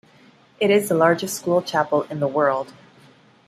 It 0.59 0.71
is 0.71 0.89
the 0.89 0.95
largest 0.95 1.35
school 1.37 1.61
chapel 1.61 2.07
in 2.09 2.19
the 2.21 2.27
world. 2.27 2.73